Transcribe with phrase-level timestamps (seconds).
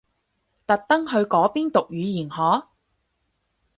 [0.65, 2.67] 特登去嗰邊讀語言學？